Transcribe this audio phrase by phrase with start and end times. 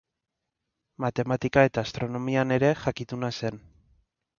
[1.05, 3.67] Matematika eta astronomian ere jakituna zen.